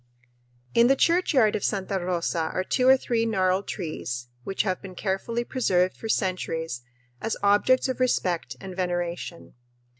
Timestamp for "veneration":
8.75-9.53